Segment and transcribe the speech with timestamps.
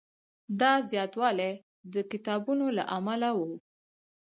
[0.59, 1.51] دا زیاتوالی
[1.93, 3.39] د کتابونو له امله و.